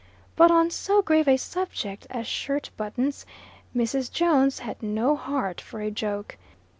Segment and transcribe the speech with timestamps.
[0.35, 3.23] But on so grave a subject as shirt buttons,
[3.75, 4.11] Mrs.
[4.11, 6.37] Jones had no heart for a joke.